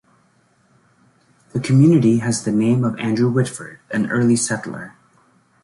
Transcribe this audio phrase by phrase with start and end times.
[1.53, 4.95] The community has the name of Andrew Whitford, an early settler.